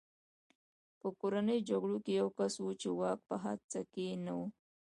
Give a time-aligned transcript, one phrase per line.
[0.99, 4.39] په کورنیو جګړو کې یو کس و چې واک په هڅه کې نه و